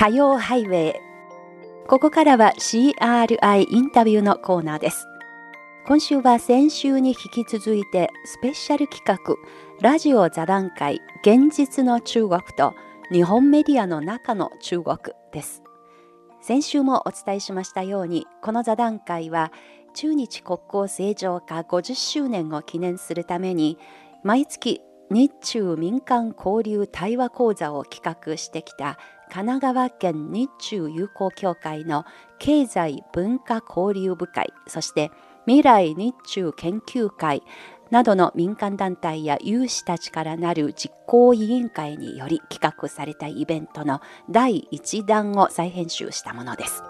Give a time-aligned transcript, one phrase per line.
[0.00, 1.00] 多様ハイウェイ。
[1.86, 5.06] ここからは CRI インタビューのコーナーです。
[5.86, 9.36] 今週は先週に引き続いてスペシャル企画
[9.82, 12.72] ラジオ座談会現実の中国と
[13.12, 14.96] 日本メディアの中の中国
[15.34, 15.62] です。
[16.40, 19.52] 先週もお伝えしましたようにこの座談会は
[19.92, 23.76] 中日国交正常化50周年を記念するために
[24.24, 24.80] 毎月
[25.10, 28.98] 日中民間交流対話講座を企画してきた
[29.30, 32.04] 神奈川県日中友好協会の
[32.38, 35.10] 経済文化交流部会そして
[35.46, 37.42] 未来日中研究会
[37.90, 46.82] などの民間団体や有志たちからなる実行委員会により企画されたイベントの第1弾を再編集したものです。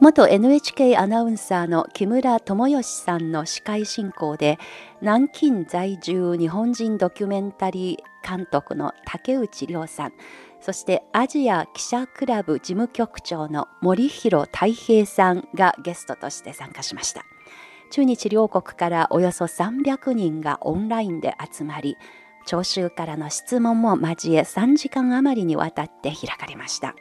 [0.00, 4.58] 元 NHK アナウンサーの木村智義さんの司会進行で
[5.00, 10.12] 南京在住日本人ドキュメンタリー監督の竹内涼さん
[10.62, 17.24] そしてアジア記者クラブ事務局長の森弘太平さんがゲストとして参加しました。
[17.90, 21.96] 中日両国からおよそ300人がオンラインで集まり
[22.46, 26.94] 聴衆からの質問も交え3時間余りにわたって開かれました。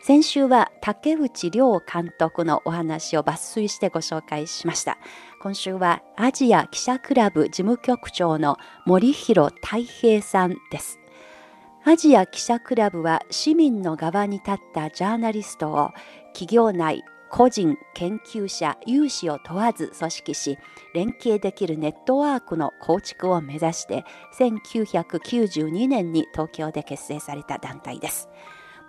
[0.00, 4.98] 先週は竹内涼監督のお話を抜粋してご紹介しました。
[5.42, 8.56] 今週はアジア記者クラブ事務局長の
[8.86, 11.00] 森弘太平さんです。
[11.84, 15.90] アジア記者クラブは市民の側に立ったジャーナリストを
[16.34, 20.58] 企業内、個人、研究者、有志を問わず組織し、
[20.92, 24.04] 連携できるネットワークの構築を目指して、
[24.38, 28.28] 1992年に東京で結成された団体です。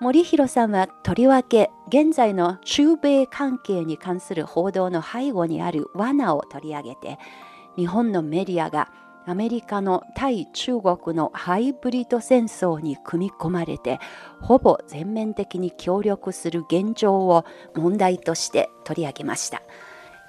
[0.01, 7.17] 森弘さんはとりわけ現在の中米関係に関する報道の背後にある罠を取り上げて、
[7.77, 8.91] 日本のメディアが
[9.29, 13.99] アメリカの対中国のハイブリッド戦争に組み込まれて
[14.41, 17.45] ほぼ全面的に協力する現状を
[17.75, 19.61] 問題として取り上げました。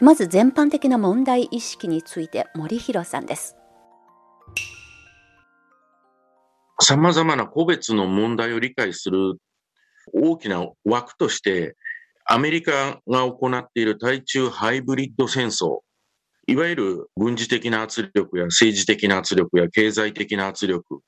[0.02, 3.56] まず全般的な問題意識について森弘さんです。
[6.82, 9.40] さまざまな個別の問題を理解する
[10.12, 11.74] 大きな枠として
[12.26, 15.78] アメリカが行っている対中ハイブリッド戦争。
[16.50, 21.00] いわゆる軍事的な圧力や政治的な圧力や経済的な圧力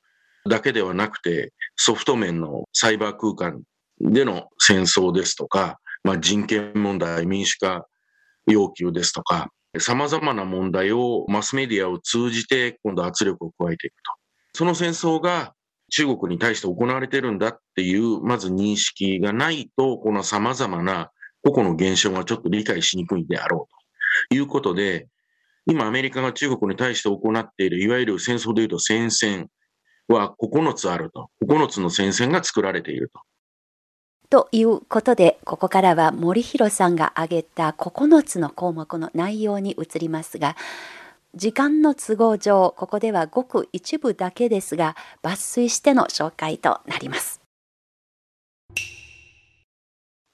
[0.48, 3.60] だけではなくて、ソフト面のサイバー空間
[4.00, 7.86] での戦争ですとか、まあ、人権問題、民主化
[8.46, 9.48] 要求ですとか、
[9.80, 14.12] 様々な問題をマスメディアを通じて今度圧力を加えていくと。
[14.54, 15.54] その戦争が
[15.90, 21.10] 中国に対して行われてるんだっていう、まず認識がないと、この様々な
[21.42, 25.08] 個々の現象がちょっと理解しにくいであろうということで、
[25.66, 29.48] 今アメリカが中国に対して行っている、いわゆる戦争でいうと戦線
[30.08, 31.30] は9つあると。
[31.44, 33.20] 9つの戦線が作られていると。
[34.28, 40.56] ということで、ここからは森弘さんが挙げた9つの項目の内容に移りますが、
[41.34, 47.40] 時間の都合上、ここではごく一部だけですが、抜粋しての紹介となります。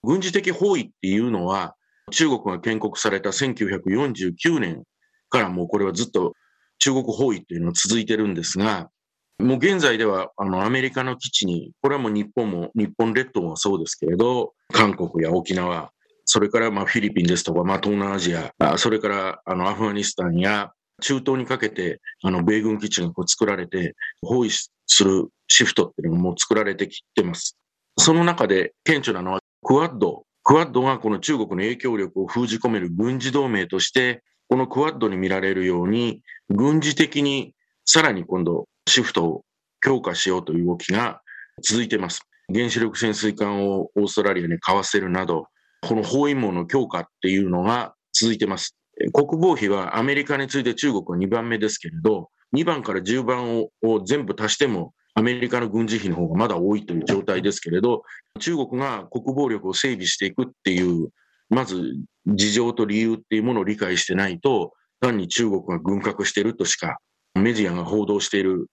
[0.03, 1.75] 軍事的包囲っていうのは、
[2.11, 4.85] 中国が建国された1949年
[5.29, 6.35] からもうこれはずっと
[6.79, 8.91] 中国包囲っていうのは続いてるんですが、
[9.39, 15.93] もう現在ではあのアメリカの基地に、これはもう日本も、日本列島もそうですけれど、韓国や沖縄、
[16.25, 27.57] それからまあフィリピンですとか、まあ、東南アジア、それからあのアフガニスタンや中東にかけてあの米軍基地がこう作られて、包囲するシフトっていうのがもう作られてきてます。
[27.97, 30.25] その中で顕著なのはクワッド。
[30.43, 37.55] クワッドがこの中国の影響力を封じ込める軍事同盟としてこのクワッドに見られるように、軍事的に
[37.85, 39.45] さらに今度シフトを
[39.81, 41.21] 強化しようという動きが
[41.63, 42.23] 続いています。
[42.53, 45.49] 原子力潜水艦をオーストラリアに買わせるなど、
[45.83, 48.75] この包囲網の強化っていうのが続いてます。
[49.13, 58.03] 国防費はアメリカに次いで中国は2番目ですけれど、2番から10番をを全部足してもアメリカの軍事費の方がまだ多いという状態ですけれど、
[58.41, 61.11] 中国が国防力を整備していくっていう
[61.51, 61.97] まず
[62.27, 66.99] 事情と理由っていうものを理解してないと、単に中国が軍拡してるとしか、
[67.35, 68.67] メディアが報道している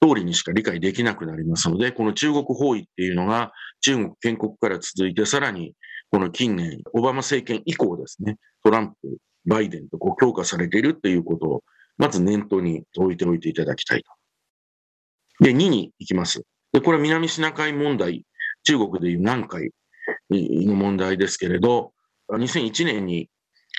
[0.00, 5.74] 通りにしか理解できなくなりますので、この中国包囲っていうのが中国建国から続いて、さらに
[6.10, 11.64] この近年、オバマ政権以降ですね、トランプ、バイデンとこう強化されているということを、
[11.96, 15.44] まず念頭に置いておいていただきたいと。
[15.44, 16.42] で、2に行きます。
[16.72, 18.26] で、これは南シナ海問題、
[18.64, 19.70] 中国でいう南海
[20.30, 21.92] の問題ですけれど、
[22.38, 23.28] 2001年に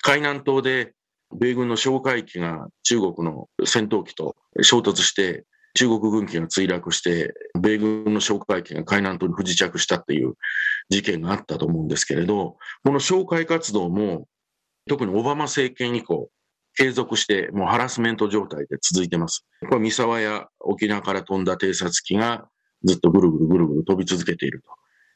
[0.02, 0.94] 海南島で
[1.36, 5.46] 米軍の哨戒機が中国の戦闘機と衝突して、
[5.76, 10.36] 中国軍機が墜落して、米軍の哨戒機が海南島に不時着したっていう
[10.90, 14.28] 事件があったと思うんですけれど、この哨戒活動も、
[14.88, 16.30] 特にオバマ政権以降、
[16.76, 19.46] 継続して、もうハラスメント状態で続いてます。
[19.70, 22.48] これ三沢や沖縄から飛んだ偵察機が
[22.84, 24.62] ずっとぐるぐるぐるぐる飛び続けている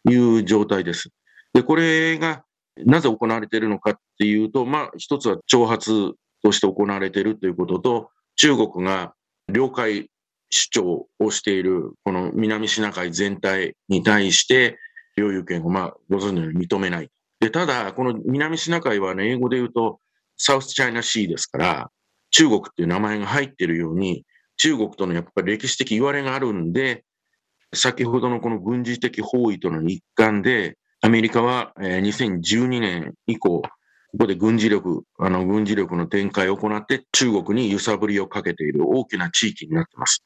[0.06, 1.10] という状態です。
[1.54, 2.44] で、これが
[2.86, 6.14] なぜ行われているのかっていうと、まあ、一つは挑発
[6.44, 9.14] として行われているということと、中国が
[9.50, 10.10] 領海
[10.50, 14.78] 主張をしている、この南シナ海全体に対して、
[15.18, 17.10] 領有権を、まあ、ご存知のように認めない。
[17.40, 20.00] で、ただ、この南シナ海はね、英語で言うと、
[20.38, 21.92] サウスチャイナシーですから、
[22.32, 24.24] 中国っていう名前が入っているように、
[24.58, 27.04] 中国とのやっぱり歴史的言われがあるんで、
[27.74, 30.78] 先ほどのこの軍事的包囲との一環で、
[31.08, 33.70] アメリカは2012年以降、こ
[34.20, 40.26] こで軍事力、あの軍事力の展開を行って中国に揺さぶりをかけている大きな地域になっています。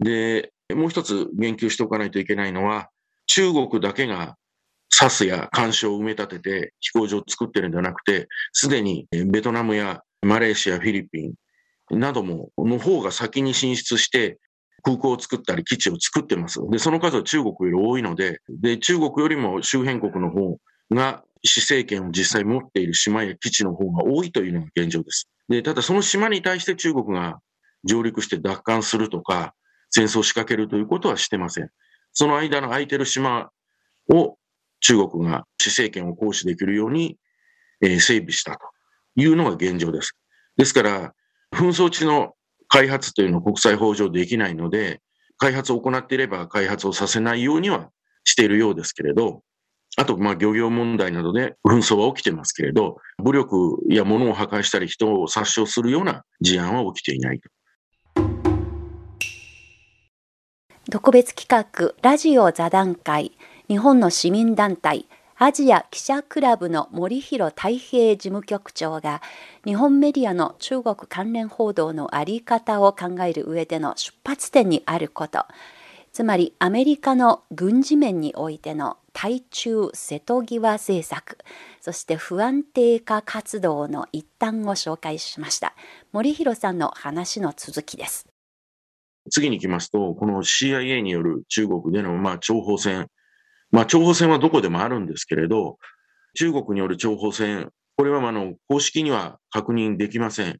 [0.00, 2.88] で、もう一つ言及しておかないといけないのは、
[3.28, 4.34] 中国だけが
[4.90, 11.34] サスや干渉を埋め立てて飛行場を作ってるんじゃなくて、すでにベトナムやマレーシア、フィリピン
[11.96, 14.40] なども、の方が先に進出して
[14.86, 16.60] 空港を作ったり基地を作ってます。
[16.70, 20.58] で、その数は中国より多いので、で、中国よりも周辺国の方
[20.92, 25.28] が施政権を実際持っている島や基地の方が多いというのが現状です。
[25.48, 27.40] で、ただその島に対して中国が
[27.82, 29.54] 上陸して奪還するとか、
[29.90, 31.70] 戦争を仕掛けるということはしてません。
[32.12, 33.50] その間の空いてる島
[34.08, 34.36] を
[34.78, 37.16] 中国が施政権を行使できるように、
[37.82, 38.58] え、整備したと
[39.16, 40.16] いうのが現状です。
[40.56, 41.12] ですから、
[41.52, 42.35] 紛争地の
[42.76, 45.00] 開発というのは国際法上できないので、
[45.38, 47.88] 開発を行っていれば開発をさせないようには
[48.24, 49.40] しているようですけれど、
[49.96, 57.48] あと、まあ、漁業問題などで紛争は起きてますけれど、武力や物を破壊したり人を殺傷するような事案は起きていないと。
[60.90, 63.32] 特別企画ラジオ座談会
[63.68, 65.06] 日本の市民団体
[65.38, 69.20] アジア記者クラブの森弘太平事務局長が
[69.66, 75.44] 日本メディアの中国関連報道のあり方を考える上での出発点にあること
[76.10, 81.36] つまりアメリカの軍事面においての対中瀬戸際政策
[81.82, 85.74] そして不安定化活動の一端を紹介しました
[86.12, 88.26] 森弘さんの話の続きです
[89.30, 93.08] 次に行きますと、この CIA による中国での、まあ、諜報戦。
[93.76, 95.76] まあ、諜報戦はどこでもあるんですけれど、
[96.32, 97.68] 中国による諜報戦、
[97.98, 100.58] これはあの公式には確認できません。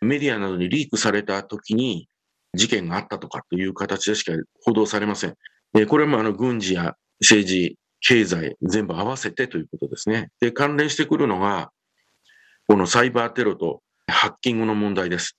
[0.00, 2.08] メディアなどにリークされた時に
[2.54, 4.32] 事件があったとかという形でしか
[4.64, 5.34] 報道されません。
[5.74, 10.30] でこれもあの軍事や政治、経済、全部合わせてということですね。
[10.40, 11.70] で、関連してくるのが、
[12.66, 15.36] このサイバーテロとハッキングの問題です。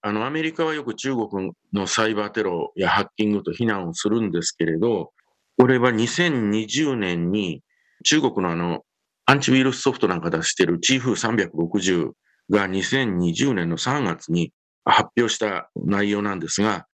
[0.00, 5.12] あの、アメリカはよく中国のサイバーテロやハッキングと非難をするんですけれど、
[5.62, 7.62] これは2020年に
[8.02, 8.80] 中国のあの、
[9.26, 12.10] アンチウイルスソフトなんか出してるチーフ360
[12.50, 14.52] が2020年の3月に
[14.84, 16.86] 発表した内容なんですが、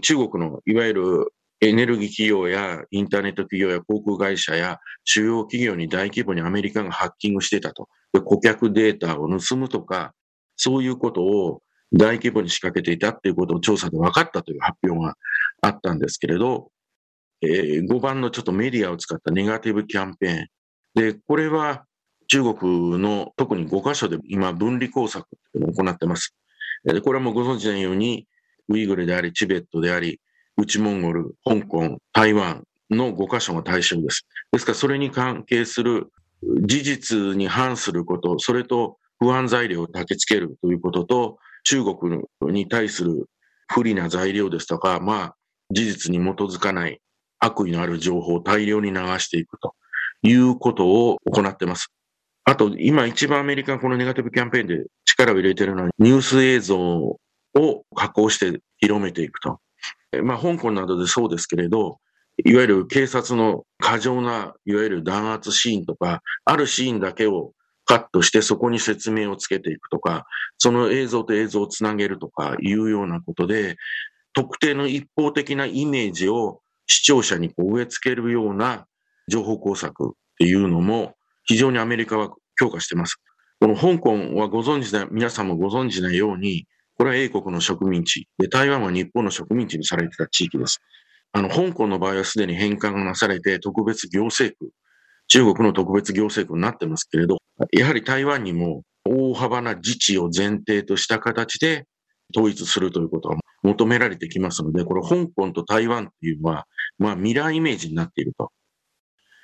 [0.00, 7.90] 中国のいわゆるエネルギー企業やインターネット企業や航空会社や主要企業に大規模にアメリカがハッキングしてたと。
[8.14, 10.14] で顧客データを盗むとか、
[10.56, 11.60] そういうことを
[11.92, 15.14] 大規模に仕掛けていたっていうことを調査で分かったという発表が
[15.60, 16.70] あったんですけれど、
[17.44, 20.46] えー、5番のちょっとメディアを使ったネガティブキャンペーン。
[20.94, 21.84] で、これは
[22.28, 26.34] 中国の特に5カ所で今分離工作を行ってます。
[26.84, 28.26] で、これはもうご存知のように、
[28.68, 30.20] ウイグルであり、チベットであり、
[30.56, 34.26] 内モンゴル、香港、台湾の5カ所が対象です。
[34.52, 36.10] ですから、それに関係する
[36.42, 42.22] 事実に反すること、それと不安材料を焚きつけるということと、中国
[42.52, 43.28] に対する
[43.68, 45.36] 不利な材料ですとか、まあ、
[45.70, 47.00] 事実に基づかない
[47.44, 49.74] 悪意のある情報を大量に流していくと
[50.22, 51.92] いうことを行ってます。
[52.44, 57.18] あと、今一番アメリカがこのネガティブキャンペーンで力を入れてるのは、ニュース映像を
[57.94, 59.60] 加工して広めていくと。
[60.22, 61.98] まあ、香港などでそうですけれど、
[62.44, 67.52] いわゆる警察の過剰な、いわゆる弾圧シーンとか、あるシーンだけを
[67.84, 70.26] カットしてそこに説明をつけていくとか、
[70.58, 73.76] その映像と映像をつなげるとかいうようなことで、
[74.32, 78.86] 特定の一方的なイメージを視聴者にこう植え付けるような
[79.28, 81.14] 情報工作っていうのも
[81.44, 83.20] 非常にアメリカは強化してます。
[83.60, 90.80] この香港はご存知な、皆さんもご存知なように、これは英国の植民地で、台湾は日本の植民地にされてた地域です。
[91.32, 94.72] あの、香港の場合はすでに返還がなされて特別行政区
[95.28, 97.38] 中国の特別行政区になってますけれど、
[97.72, 101.86] やはり台湾にも大幅な自治を前提とした形で
[102.34, 106.66] 統一するということは求められてきますので、これ香港と台湾っていうのは、
[106.98, 108.52] まあミラーイメージになっていると。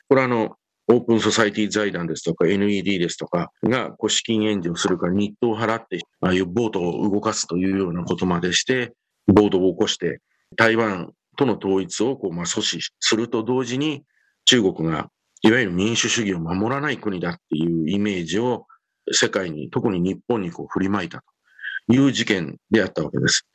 [0.09, 0.57] これはあの、
[0.89, 8.93] オープンソサイティ財団ですとか NED ですとかがこう資金援助をするから日当を払って、ああいうボートを動かすというようなことまでして、
[9.27, 10.21] ボードを起こして、
[10.57, 14.03] 台湾との統一をこうまあ阻止すると同時に、
[14.45, 15.11] 中国が
[15.43, 18.67] いわゆる民主主義を守らない国だっていうイメージを
[19.13, 21.23] 世界に、特に日本にこう振りまいた
[21.87, 23.47] という事件であったわけです。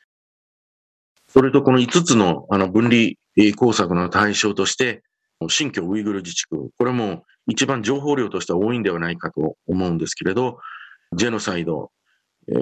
[1.36, 3.10] それとこの5つのあの分離
[3.54, 5.02] 工作の対象として、
[5.50, 10.58] 新疆ウイグル自治区、これも一番情報量としては多いんではないかと思うんですけれど、
[11.14, 11.90] ジェノサイド、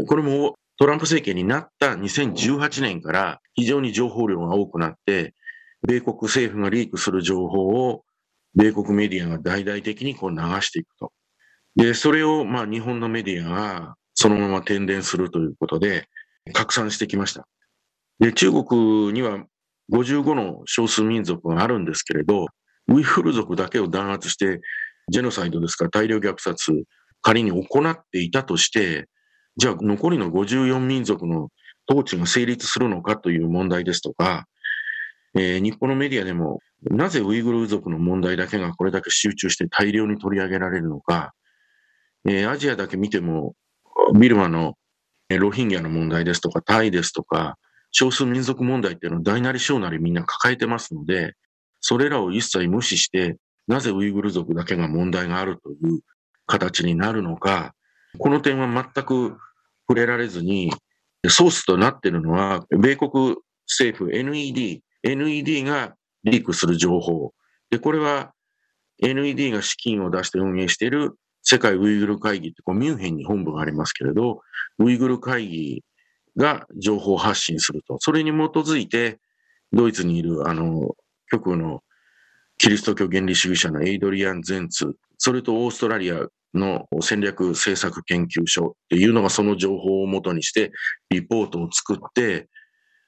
[0.08, 5.34] これもトランプ政権になった2018年から非常に情報量が多くなって、
[5.86, 8.02] 米国政府がリークする情報を
[8.56, 11.12] 米国メディアが大々的にこう流していくと。
[11.76, 16.08] で、それをまあ日本のメディアがそのまま転伝するということで
[16.52, 17.46] 拡散してきました。
[18.20, 19.44] で、中国には
[19.92, 22.46] 55の少数民族があるんですけれど、
[22.88, 24.60] ウイフル族だけを弾圧して、
[25.08, 26.72] ジェノサイドですから大量虐殺、
[27.22, 29.08] 仮に行っていたとして、
[29.56, 31.48] じゃあ残りの54民族の
[31.88, 34.46] 統治が成立するのかという問題ですとか、
[35.36, 41.32] えー、日本のメディアでも、なぜウイグル族の問題だけがこれだけ集中して大量に取り上げられるのか、
[42.26, 43.54] えー、アジアだけ見ても、
[44.18, 44.74] ビルマの
[45.30, 47.56] ロヒンギャの問題ですとか、タイですとか、
[47.94, 51.34] 少数民族問題っていうのを大なり小なりみんな抱えてますので、
[51.80, 53.36] それらを一切無視して、
[53.68, 56.00] なぜウイグル族だけが問題があるという
[56.46, 57.72] 形になるのか、
[58.18, 59.36] この点は全く
[59.88, 60.72] 触れられずに、
[61.28, 63.36] ソースとなっているのは、米国
[63.68, 67.32] 政府 NED、NED がリークする情報。
[67.70, 68.32] で、これは
[69.00, 74.40] NED が資金を出して運営している世界ウイグル会議ってこうミュンヘンに本部がありますけれど、
[74.78, 75.84] ウイグル会議
[76.36, 77.98] が情報発信すると。
[78.00, 79.18] それに基づいて、
[79.72, 80.94] ドイツにいる、あの、
[81.30, 81.82] 極右の
[82.58, 90.72] キリスト教原理主義者のエイドリアン・ゼンツ、それとオーストラリアの戦略政策研究所っていうのがその情報をもとにして
[91.10, 92.48] リポートを作って、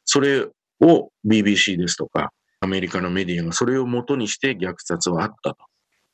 [0.04, 0.46] それ
[0.80, 5.56] を BBC ですとかアメリカのメディアがそれをもとにして虐殺はあったと。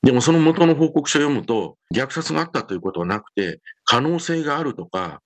[0.03, 5.21] でもその元の報告書を読むと虐殺があったということはなくて可能性があるとか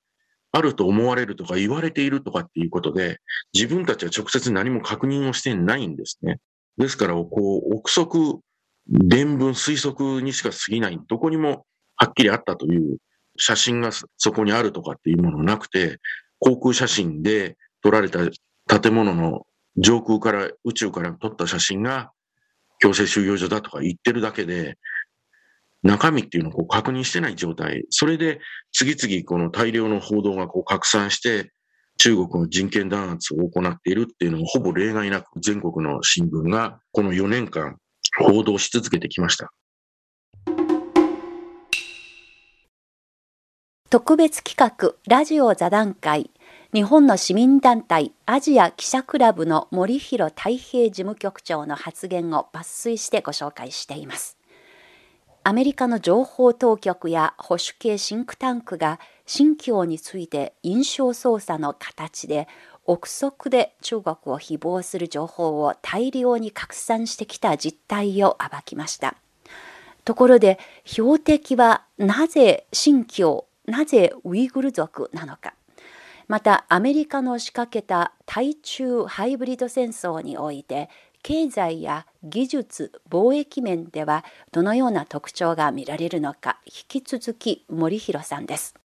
[0.56, 3.18] あると思われるとか言われているとかっていうことで
[3.52, 6.40] 自分たちは直接何も確認をしてないんですね。
[6.78, 8.38] ですから、こう、憶測、
[8.86, 11.64] 伝聞、推測にしか過ぎない、どこにも
[11.96, 12.98] はっきりあったという
[13.38, 15.98] 写真がそこにあるとかっていうものなくて、
[16.38, 18.20] 航空写真で撮られた
[18.80, 19.46] 建物の
[19.78, 22.12] 上空から宇宙から撮った写真が
[22.78, 24.76] 強制収容所だとか言ってるだけで、
[25.86, 27.84] 中身っていうのをこう確認してない状態。
[27.90, 28.40] それで
[28.72, 31.52] 次々この大量の報道がこう拡散して、
[31.98, 37.78] 中国の人権弾圧を行っているっていうのもほぼ例外なく全国の新聞がこの4年間
[38.18, 39.50] 報道し続けてきました。
[43.88, 46.30] 特別企画ラジオ座談会
[46.74, 54.35] 日本の市民団体アジア記者クラブの森弘太平事務局長の発言を抜粋してご紹介しています。
[55.46, 62.48] アメリカの情報当局や保守系シンクタンクが新疆について印象操作の形で
[62.84, 69.14] 憶測で中国を誹謗する情報を大量に拡散してきた実態を暴きました。
[70.04, 75.54] ところで標的はなぜ新疆、なぜウイグル族なのか。
[76.26, 80.90] またアメリカの仕掛けた対中ハイブリッド戦争において
[81.28, 88.76] 経済や技術、貿易面ではどのような特徴が見られるのか、引き続き森弘さんです。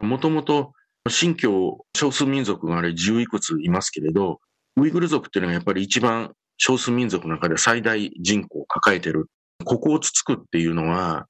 [0.00, 0.74] もともと
[1.08, 4.38] 新疆少数民族があれ10いくついますけれど、
[4.76, 9.26] ウイグル族っていうのはやっぱり一番少数民族の中で最大人口を抱えてる。
[9.64, 11.26] ここをつつくっていうのは、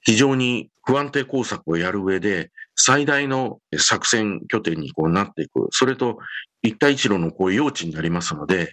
[0.00, 5.68] 非常に不安定工作をやる上で、最大の作戦拠点にこうなっていく。
[5.70, 6.18] それと、
[6.62, 8.72] 一帯一路のこう用地になりますので、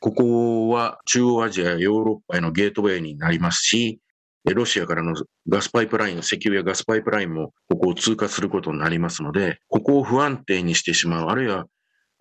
[0.00, 4.00] ここは中央アジアやヨーロッパへのゲートウェイになりますし、
[4.44, 5.14] ロシアからの
[5.48, 11.66] ガスパイプライン、石油やガスパイプラインもここを通過することになりますので、ここを不安定にしてしまう、あるいは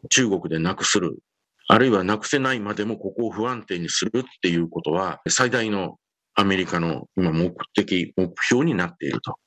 [0.09, 1.19] 中国でなくする、
[1.67, 5.97] あるいはなくせないまでもここを不安定にするっていうことは、最大の
[6.35, 9.37] アメリカの今目的、目標になっていると。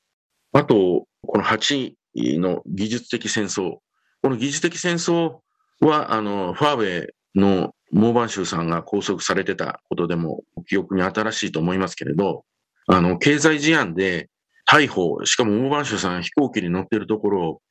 [0.52, 3.78] あと、この8の技術的戦争。
[4.22, 5.38] この技術的戦争
[5.80, 12.44] は、あの、ファーウェイのモーバン州さんが拘束されてたことでも記憶に新しいと思いますけれど、
[12.86, 14.28] あの、経済事案で
[14.68, 17.62] 逮捕、しかもモーバン州さん飛行機に乗ってるところを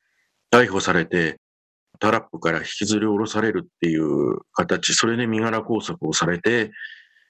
[0.50, 1.38] 逮捕されて、
[1.98, 6.72] タラップから引きずり下ろされるっていう形、それで身柄拘束をされて、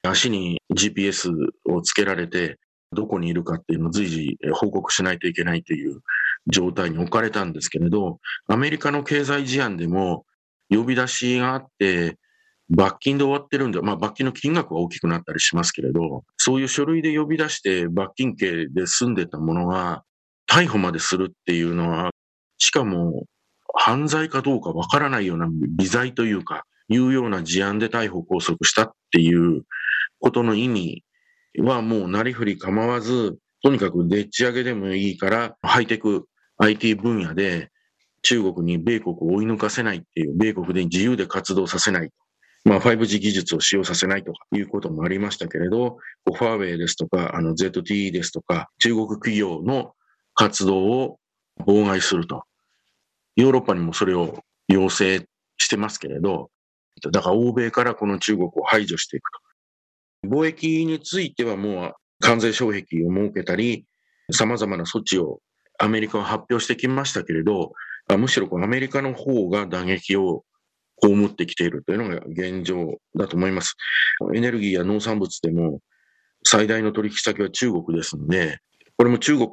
[0.02, 1.30] 足に GPS
[1.66, 2.58] をつけられて、
[2.92, 6.00] どこにいるかっていうのを随時報告しないといけないという
[6.46, 8.18] 状態に置かれたんですけれど、
[8.48, 10.24] アメリカの経済事案でも
[10.70, 12.18] 呼び出しがあって、
[12.70, 20.04] 罰金で終わってるんで、まあ罰金の金額は大きくなったりしますけれど、そういう書類で呼び出して罰金刑で済んでたものが、
[20.50, 22.10] 逮捕までするっていうのは、
[22.58, 23.24] しかも
[23.74, 29.62] 犯罪かどうかわからないような微罪というか、いうような事案で逮捕拘束したっていう
[30.20, 31.04] ことの意味
[31.58, 36.26] はもうなりふり構わず、とにかくでっち上げでもいいから、ハイテク
[36.58, 37.70] IT 分野で
[38.22, 42.10] 中国に米国を追い抜かせないっていう、米国で自由で活動させない。
[42.64, 49.94] まあ 5G 技術を使用させないということもありましたけれど、ファーウェイですとか、あの ZTE ですとか、中国企業の
[50.34, 51.18] 活動を
[51.66, 52.44] 妨害すると。
[53.36, 55.24] ヨーロッパにもそれを要請
[55.58, 56.50] してますけれど、
[57.10, 59.38] だから欧米からこの中国を排除していくと。
[60.24, 63.84] 貿易についてはもう関税障壁を設けたり、
[64.30, 65.40] 様々な措置を
[65.78, 67.72] アメリカは発表してきましたけれど、
[68.16, 70.44] むしろアメリカの方が打撃を
[71.00, 73.74] 被ってきているというのが現状だと思います。
[74.34, 75.80] エネルギーや農産物でも
[76.44, 78.58] 最大の取引先は中国ですので、
[78.96, 79.50] これも中国、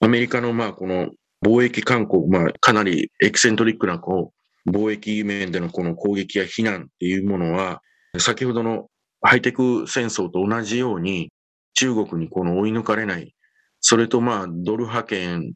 [0.00, 1.10] アメリカのまあこの
[1.44, 4.32] 貿易慣行、まあかなりエキセントリックなこ
[4.66, 7.82] う貿易面でのこの攻撃や非難っていうものは、
[8.18, 8.88] 先ほどの
[9.22, 11.30] ハイテク戦争と同じように、
[11.74, 13.34] 中国にこの追い抜かれない、
[13.80, 15.52] それとまあ、ドル派遣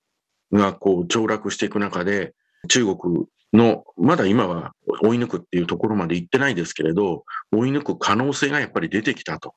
[0.52, 2.34] がこう、凋落していく中で、
[2.68, 9.54] 中国の、まだ今は追い抜くっていうところまで行ってないですけれど、追い抜く可能性がやっぱり出てきたと。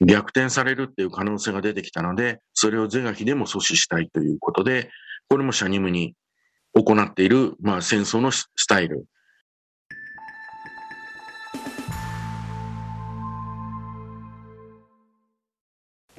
[0.00, 4.90] 逆転されるっていう可能性が出てきたので、それを是が非でも阻止したいということで、
[5.28, 6.14] これもシャニムに
[6.74, 9.06] 行っている、まあ、戦争のスタイル。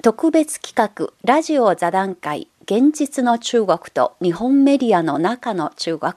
[0.02, 6.12] 特別企画ラジオ座談会現実の中国と日本メディアの中の中国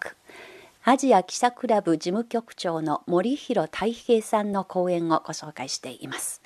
[0.84, 6.42] アジア記者クラブ事務局長の森弘太平さんの講演をご紹介しています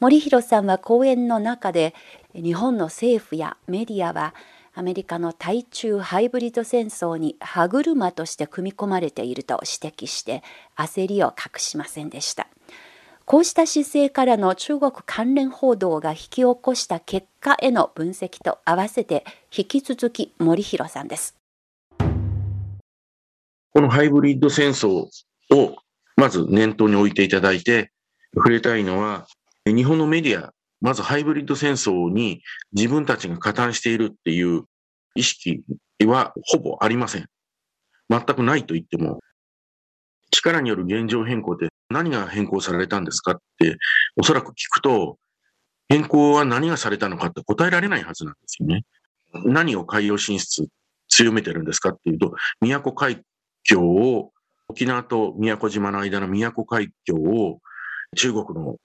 [0.00, 1.94] 森弘さんは講演の中で
[2.34, 4.34] 日本の政府やメディアは
[4.74, 10.42] アメリカの対中ハイブリッド戦争に歯車として組み込まれていると指摘して
[10.76, 12.48] 焦りを隠しませんでした。
[13.26, 19.24] こうした姿勢からの中国関連報道が引き起こした結果への分析と合わせて
[19.56, 21.34] 引き続き森弘さんです。
[23.72, 25.08] このハイブリッド戦争
[25.50, 25.76] を
[26.16, 27.90] まず念頭に置いていただいて
[28.34, 29.26] 触れたいのは
[29.64, 34.64] 日本のメディア、まずハイブリッド戦争に自分たちが加担しているっていう
[35.14, 35.64] 意識
[36.04, 37.26] はほぼありません。
[38.10, 39.20] 全くないと言っても
[40.30, 43.76] 力による現状変更って何が変更されたんですかって、
[44.16, 45.16] おそらく聞くと、
[45.88, 48.84] 変更は何がされたのかって答えられないはずなんですよね。
[49.44, 50.66] 何を海洋進出
[51.08, 53.22] 強めてるんですかっていうと、宮古海
[53.62, 54.32] 峡を、
[54.68, 57.60] 沖縄と宮古島の間の宮古海峡を
[58.16, 58.76] 中国の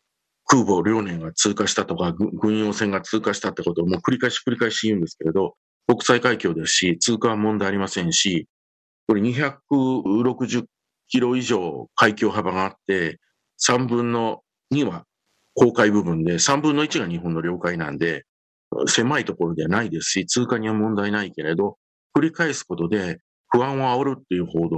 [0.46, 5.56] 空母遼寧が通過したとか、軍用船が通過したってことをもう繰り返し繰り返し言うんですけれど、
[5.88, 8.48] 国際海峡ですし、通過は問題ありませんし、
[9.08, 10.66] これ260
[11.10, 13.20] キロ以上海峡幅があって、
[13.62, 14.42] 3分の
[14.74, 15.04] 2は
[15.56, 18.24] 公海部分で、3分の1が日本の領海なんで、
[18.88, 21.78] 狭いところではないですし、通過には問題ないけれど、
[22.16, 23.20] 繰り返すことで
[23.50, 24.78] 不安を煽るっていう報道、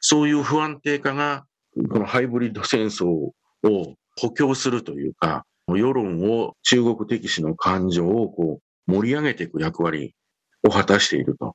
[0.00, 1.44] そういう不安定化が、
[1.90, 3.32] このハイブリッド戦争を
[4.18, 10.14] 補強するというか、世論を中国敵視の感情をこう盛り上げていく役割
[10.66, 11.54] を果たしていると。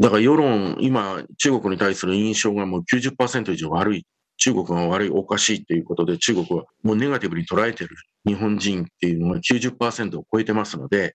[0.00, 4.06] だから世論、今、中国に対する印象がもう90%以上悪い。
[4.36, 7.90] 中国が悪い、おかしいということで、中国はもうネガティブに捉えてる
[8.26, 11.14] 日本人っていうのが90%を超えてますので、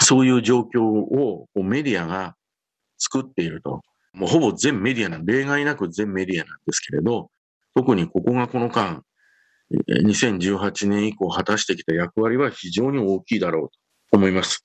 [0.00, 2.36] そういう状況をメディアが
[2.98, 3.80] 作っていると。
[4.12, 7.30] もうほぼ全メディアな、例外なく全メディアなんですけれど、
[7.74, 9.02] 特にここがこの間、
[9.88, 13.68] 2018年以降果たしてきた役割は非常に大きいだろう
[14.10, 14.64] と思います。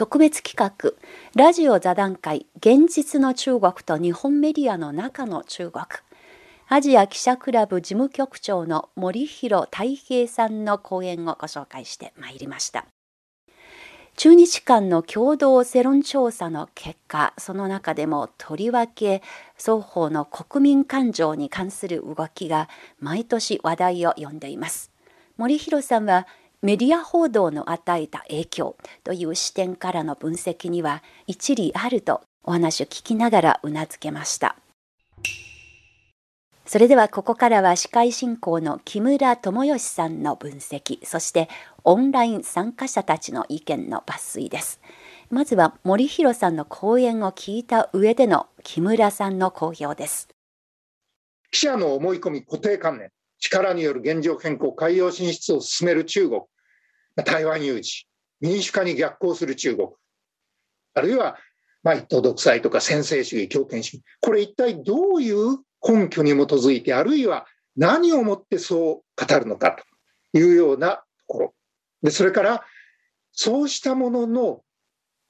[0.00, 0.94] 特別企画
[1.36, 5.84] ラジオ座談会現実の中国と日本メディアの中の中国。
[6.68, 12.86] アジア記者クラブ事務局長の森弘太平さんの講演をご紹介してまいりました。
[14.16, 19.20] 中日間の共同世論調査の結果その中でもとりわけ
[19.58, 24.90] 双方の国民感情に関する動きが毎年話題を呼んでいます。
[25.36, 26.26] 森弘さんは
[26.62, 34.56] メディア報道の与えた影響という視点からの分析には一理あるとお話を聞きながらうなずけました。
[36.66, 41.48] それではここからは司会進行の木村智義さんの分析、そして
[41.82, 44.80] オンライン参加者たちの意見の抜粋です。
[45.30, 50.28] まずは森弘さんの講演を聞いた上での木村さんの講評です。
[51.50, 56.42] 記者の思い込み固定観念、力による現状変更、海洋進出を進める中国、
[57.24, 58.06] 台湾有事、
[58.40, 59.88] 民主化に逆行する中国、
[60.94, 61.36] あるいは、
[61.82, 69.76] まあ、一党独裁とか専制主義、強権主義、これ一体どういう根拠に基づいて、あるいは何をもってそう語るのか
[70.32, 71.54] というようなところ。
[72.02, 72.64] で、それから、
[73.32, 74.62] そうしたものの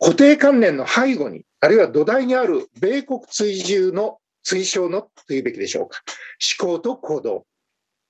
[0.01, 6.01] 固定観念の背後に、あるいは土台にある米国追従の推奨のというべきでしょうか。
[6.59, 7.46] 思考と行動。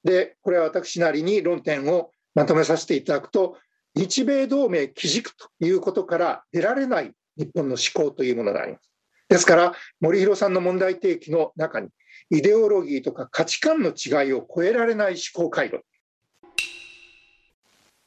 [0.05, 3.59] で、これは私なりに論点をまとめさせていただくと、
[3.95, 8.91] 日米同盟基軸ということから出られない日本の思考というものがあります。
[9.29, 11.89] ですから、森弘さんの問題提起の中に、
[12.31, 15.85] イデオロギーとか価値観の違いを超えられない思考回路。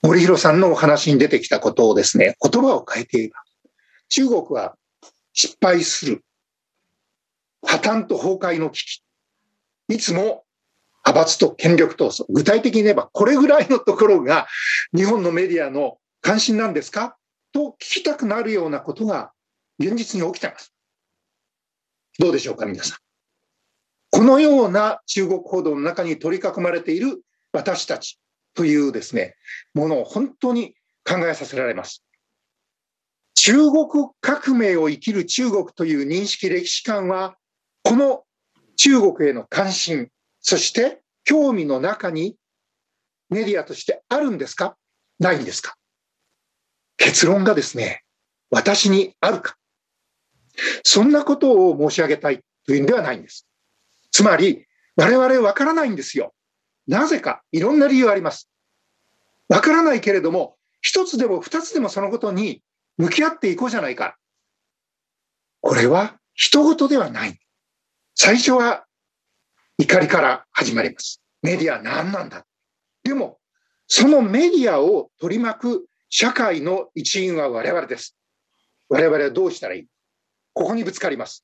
[0.01, 3.35] 森弘さんのお話に出てきたことをですね、言葉を変えていれば、
[4.09, 4.75] 中国は
[5.31, 6.23] 失敗する、
[7.65, 9.03] 破綻と崩壊の危機。
[9.89, 10.42] いつも
[11.05, 12.25] 派閥と権力闘争。
[12.29, 14.47] 具体的に言えば、これぐらいのところが
[14.95, 17.17] 日本のメディアの関心なんですか？
[17.51, 19.31] と聞きたくなるようなことが
[19.79, 20.73] 現実に起きてます。
[22.19, 22.97] どうでしょうか、皆さん。
[24.11, 28.19] このような中国報道の中に取り囲まれている私たち
[28.53, 29.35] というですね、
[29.73, 32.03] ものを本当に考えさせられます。
[33.35, 33.87] 中国
[34.21, 37.35] 革命を生きる中国という認識、歴史観は、
[37.83, 38.23] この
[38.77, 40.09] 中国への関心、
[40.43, 42.35] そして興味の中に
[43.29, 44.77] メディアとしてあるんですか？
[45.19, 45.75] ないんですか？
[46.97, 48.03] 結論がですね、
[48.51, 49.55] 私にあるか。
[50.83, 53.47] そんなことを申し上げたいというんではないんです。
[54.11, 56.33] つまり、我々わからないんですよ。
[56.87, 58.49] なぜか、いろんな理由あります。
[59.49, 62.61] わからないけれども、一つでも二つでもそのことに
[62.97, 64.17] 向き合っていこうじゃないか。
[65.61, 67.39] これは人事ではない。
[68.13, 68.82] 最初は
[69.79, 71.21] 怒りから始まります。
[71.41, 72.45] メディア何なんだ？
[73.03, 73.39] でも、
[73.87, 78.15] そのメディアを取り巻く社会の一員は我々です。
[78.87, 79.85] 我々はどうしたらいい？
[80.53, 81.43] ここにぶつかります。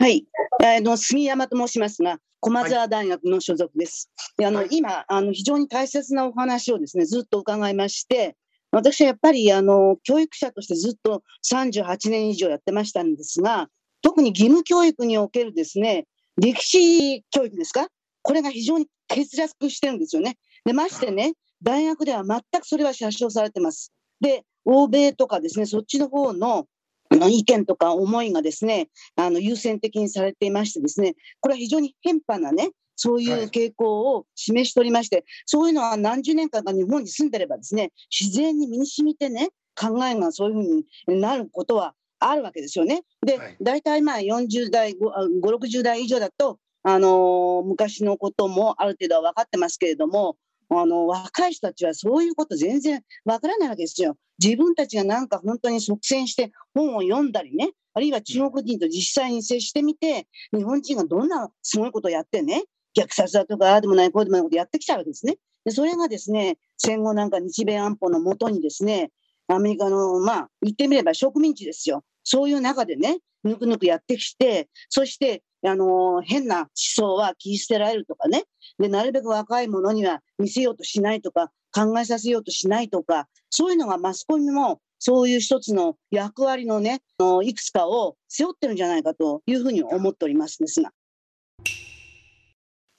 [0.00, 0.26] はい、
[0.60, 4.10] あの杉山と申しますが、駒澤大学の所属です。
[4.36, 8.36] であの、はい、今あの、非常に大切なお話をですねずっと伺いまして、
[8.72, 13.68] 私はやっぱりあの教育者としてずっと38年以上やってましたんですが、
[14.02, 17.88] 特に義務教育におけるですね歴史教育ですか、
[18.22, 20.36] これが非常に欠落してるんですよね。
[20.64, 23.92] でましてね、大学では全くそれは写真されてます。
[24.20, 26.66] で、欧米とかですね、そっちの方の
[27.10, 41.94] の意見とか思いがですね、あの優先的にされていましてですね、これは非常に変派なね、そういう傾向を示しておりまして、はい、そういうのは何十年間か日本に住んでればですね、自然に身に染みてね、考えがそういうふうになることは
[42.30, 43.02] あるわけですよね。
[43.24, 50.36] で、はい、大体まあ40代、5、60代以上だと、あのー、昔のこともある程度は分かってますけれども、
[50.70, 54.16] あの若い人たちはそういうこと全然わからないわけですよ。
[54.42, 62.64] 自分たちがなんか本当に率先して本を読んだりね、あるいは中国人と実際に接してみて、日本人がどんなすごいことをやってね、
[62.98, 65.36] 虐殺だとか、ああでもない、こうでもないことやってきちゃうわけですね。
[65.64, 69.10] でそれがですね、戦後なんか日米安保のもとにですね、
[69.48, 72.02] アメリカの、まあ、言ってみれば植民地ですよ。
[72.24, 78.44] そういう中でね、ぬくぬくやってきて、そして、あのー、変な思想は切り捨てられるとかね、
[78.78, 90.92] で、なるべく若い者には見せようとしないとか、考えさせようとしないとか、そういうのがマスコミもそういう一つの役割のね、のいくつかを背負ってるんじゃないかというふうに思っておりますですが。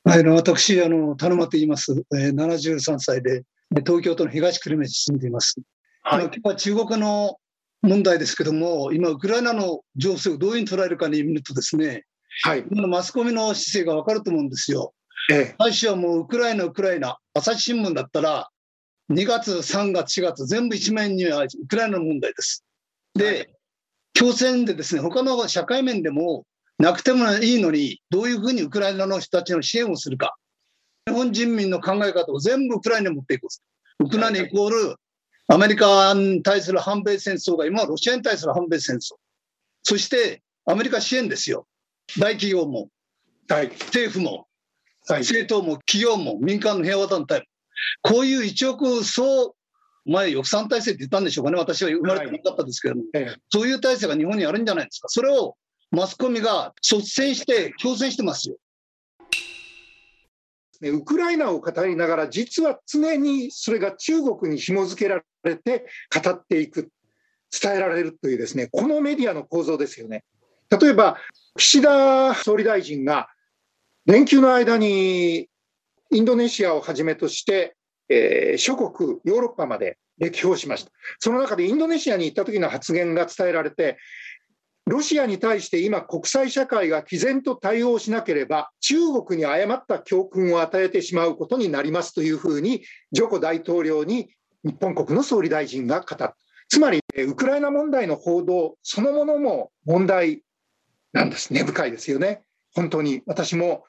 [0.03, 3.43] はい、私、あの田沼と言います、えー、73歳で、
[3.77, 5.55] 東京都の東久留米市に住んでいます。
[6.03, 7.37] はい、今日は中国の
[7.85, 12.03] 問題ですけども、今、ウクライナの情勢をどういうふうに捉えるかに見るとですね、
[12.43, 14.93] はい、今のマスコミの姿勢が分かると思うんですよ。
[15.31, 18.49] ええ、最初はもうウクライナ、ウクライナ、朝日新聞だったら、
[19.11, 22.65] 2月、3月、4月、全部一面にはウクライナの問題です。
[23.13, 23.49] で、はい、
[24.13, 26.45] 強戦でですね、他の社会面でも
[26.79, 30.35] なくてもいいのに、どういうふうにウクライナの人たちの支援をするか。
[31.07, 33.47] 日本人民の考え方を全部ウクライナに持っていく。
[33.99, 34.95] ウクライナイコール、
[35.47, 39.15] アメリカに対する反米戦争が今はロシアに対する反米戦争。
[39.83, 41.67] そしてアメリカ支援ですよ。
[42.19, 42.89] 大企業も、
[43.47, 44.47] はい、政府も、
[45.07, 47.45] はい、政党も企業も民間の平和団体も。
[48.01, 49.55] こういう一億総、
[50.05, 55.09] 前、抑散体制って言ったんでしょうかね、私は生まれてなかったですけれども、はい、そういう体制が日本にあるんじゃないですか。
[55.09, 55.55] それを
[55.91, 58.55] マスコミが率先して強制してますよ。
[60.81, 66.89] ウクライナを語りながら、実は常にそれが中国に紐付けられて語っていく、
[67.61, 70.23] 伝えられるというですね、このメディアの構造ですよね。
[70.69, 71.17] 例えば、
[71.57, 73.29] 岸田総理大臣が
[74.05, 75.47] 連休の間に
[76.11, 77.75] インドネシアをはじめとして、
[78.09, 80.91] えー、諸国、ヨーロッパまで歴訪しました。
[81.19, 83.97] その中でインドネシアに行った時の発言が伝えられて、
[84.85, 94.29] ロシアに対して今、国際社会が毅然と対応しなければ、中国に誤った教訓を与えてしまうことになりますというふうに、ジョコ大統領に
[94.65, 96.35] 日本国の総理大臣が語った。
[96.67, 100.41] つまり、ウクライナ問題の報道そのものも問題
[101.13, 101.53] なんです。
[101.53, 102.43] 根深いですよね。
[102.73, 103.85] 本当に私も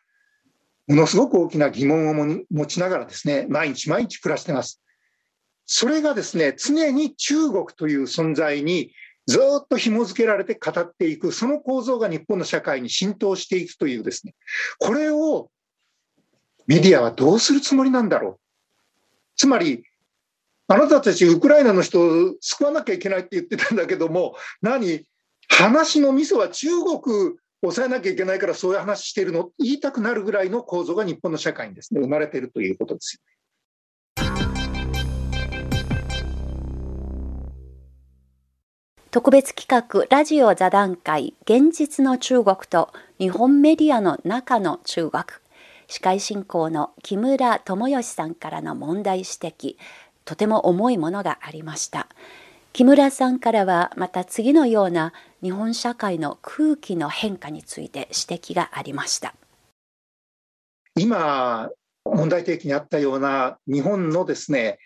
[0.86, 4.82] ものすごく大きな疑問を持ちながらですね、毎日毎日暮らしてます。
[5.64, 8.92] それがですね、常に中国という存在に
[9.26, 14.34] ずっと紐付けられて語っていく、その構造が日本の社会に浸透していくというですね、
[14.78, 15.50] これを
[16.66, 18.40] メディアはどうするつもりなんだろう。
[19.34, 19.84] つまり、
[20.68, 25.06] あなたたちウクライナの人を救わなきゃいけないって言ってたんだけども、何？
[25.48, 29.50] 話のミソは中国抑えなきゃいけないからそういう話してるの？
[29.60, 33.32] 言いたくなるぐらいの構造が日本の社会にですね、生まれているということですよね。
[39.12, 45.22] 特別企画ラジオ座談会現実の中国と日本メディアの中の中国。
[45.88, 49.76] 司会進行の木村智義さんからの問題指摘。
[50.26, 52.08] とても重いものがありました。
[52.74, 59.34] 木村さんからはまた次のような日本社会の空気の変化について指摘がありました。
[60.94, 61.70] 今
[62.04, 64.78] 問題提起にあったような日本のですね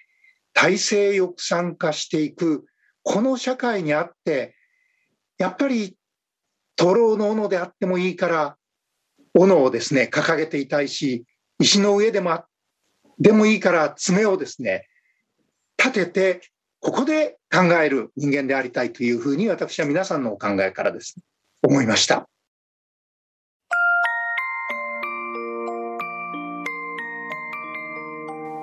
[0.52, 2.64] 体制抑散化していく
[3.02, 4.54] この社会にあって、
[5.38, 5.96] やっぱり、
[6.76, 8.56] 徒労の斧であってもいいから、
[9.34, 11.24] 斧をですね、掲げていたいし、
[11.58, 12.44] 石の上でも
[13.18, 14.86] でもいいから爪をですね、
[15.82, 16.40] 立てて、
[16.80, 21.22] ここで考える人間でありたいというふうに私は皆さんのお考えからです、ね、
[21.62, 22.28] 思いました。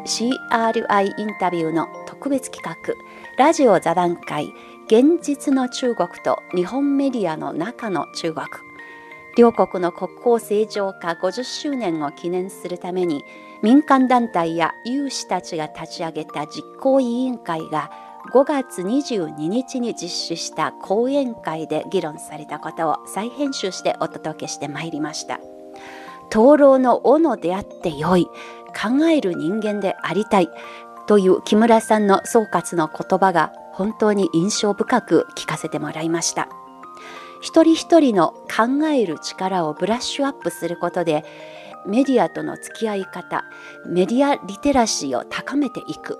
[0.05, 2.93] CRI インタビューの特別企画
[3.37, 4.53] ラジオ座談会
[4.85, 8.47] 現実の中国と日本メディアの中の中国
[9.37, 13.23] 両国の国交正常化50周年を記念するために
[13.61, 17.91] 民間団体や有志たちが立ち上げた実行委員会が
[18.33, 25.39] 5月22日に実施した講演会で議論されたことを再編集してお届けしてまいりました。
[26.29, 30.49] 灯籠の斧であってよい考える人間でありたい
[31.07, 36.49] という木村さんの総括の言葉が本当に印象深く聞かせてもらいました
[37.47, 41.23] 一人一人の考える力をブラッシュアップすることで
[41.85, 43.45] メディアとの付き合い方
[43.85, 46.19] メディアリテラシーを高めていく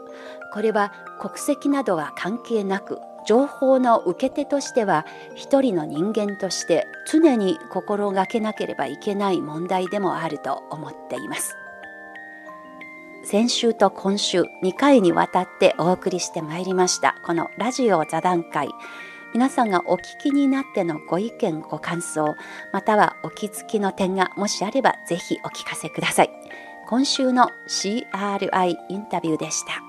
[0.54, 11.58] これは国籍などは関係なく情報の受け手としては一人の人間として常に心がけなければいけない問題でもあると思っています。
[13.26, 18.70] 先週と今週2回にわたってお送りしてまいりましたこのラジオ座談会
[19.34, 22.36] 皆さんがお聞きになってのご意見ご感想
[22.72, 26.30] またはお気づきの点がもしあればぜひお聞かせください。
[26.88, 29.87] 今週の CRI インタビューでした。